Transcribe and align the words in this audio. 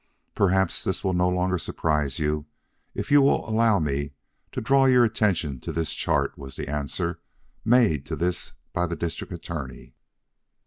"Perhaps 0.33 0.83
this 0.83 1.03
will 1.03 1.13
no 1.13 1.29
longer 1.29 1.59
surprise 1.59 2.17
you, 2.17 2.47
if 2.95 3.11
you 3.11 3.21
will 3.21 3.47
allow 3.47 3.77
me 3.77 4.13
to 4.51 4.59
draw 4.59 4.85
your 4.85 5.03
attention 5.03 5.59
to 5.59 5.71
this 5.71 5.93
chart," 5.93 6.35
was 6.39 6.55
the 6.55 6.67
answer 6.67 7.21
made 7.63 8.03
to 8.07 8.15
this 8.15 8.53
by 8.73 8.87
the 8.87 8.95
District 8.95 9.31
Attorney. 9.31 9.93